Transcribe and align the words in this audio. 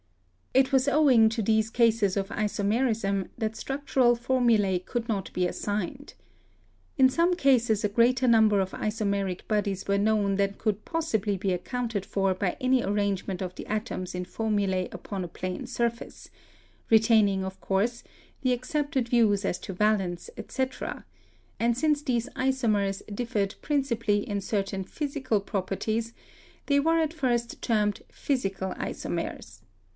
It 0.53 0.73
was 0.73 0.87
owing 0.89 1.29
to 1.29 1.41
these 1.43 1.69
cases 1.69 2.17
of 2.17 2.27
isomerism 2.29 3.29
that 3.37 3.55
structural 3.55 4.15
formulae 4.15 4.79
could 4.79 5.07
not 5.07 5.31
be 5.31 5.45
assigned. 5.47 6.15
In 6.97 7.07
some 7.07 7.35
cases 7.35 7.83
a 7.83 7.87
greater 7.87 8.27
number 8.27 8.59
of 8.59 8.71
isomeric 8.73 9.47
bodies 9.47 9.87
were 9.87 9.99
known 9.99 10.35
than 10.35 10.55
could 10.55 10.83
possibly 10.83 11.37
be 11.37 11.53
accounted 11.53 12.05
for 12.05 12.33
by 12.33 12.57
any 12.59 12.81
arrangement 12.83 13.41
of 13.41 13.55
the 13.55 13.65
atoms 13.67 14.13
in 14.15 14.25
formulae 14.25 14.89
upon 14.91 15.23
a 15.23 15.27
plane 15.29 15.67
surface, 15.67 16.29
retaining, 16.89 17.45
of 17.45 17.61
course, 17.61 18.03
the 18.41 18.51
accepted 18.53 19.07
views 19.07 19.45
as 19.45 19.59
to 19.59 19.71
valence, 19.71 20.29
etc., 20.35 21.05
and 21.61 21.77
since 21.77 22.01
these 22.01 22.27
isomers 22.35 23.03
differed 23.15 23.55
principally 23.61 24.27
in 24.27 24.41
certain 24.41 24.83
physical 24.83 25.39
properties, 25.39 26.11
they 26.65 26.79
were 26.79 26.99
at 26.99 27.13
first 27.13 27.61
termed 27.61 28.01
"physical 28.11 28.71
isomers." 28.73 29.61